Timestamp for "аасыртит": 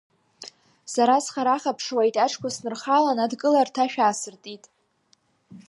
4.03-4.63